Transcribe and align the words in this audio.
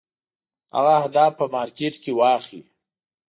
هغه 0.75 0.93
اهداف 1.01 1.31
په 1.39 1.45
مارکېټ 1.55 1.93
کې 2.03 2.11
واخلي. 2.19 2.61